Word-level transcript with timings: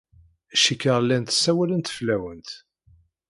Cikkeɣ 0.63 0.97
llant 1.03 1.33
ssawalent 1.35 1.93
fell-awent. 1.97 2.49